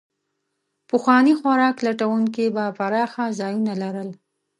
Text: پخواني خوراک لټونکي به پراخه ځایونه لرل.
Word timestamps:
پخواني 0.89 1.33
خوراک 1.39 1.75
لټونکي 1.87 2.45
به 2.55 2.65
پراخه 2.77 3.23
ځایونه 3.39 3.73
لرل. 3.81 4.09